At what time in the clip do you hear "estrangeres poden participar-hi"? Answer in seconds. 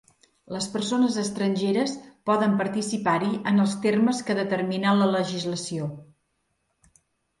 1.23-3.29